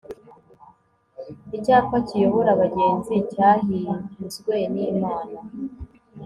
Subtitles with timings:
[1.57, 5.37] Icyapa kiyobora abagenzi cyahinzwe nImana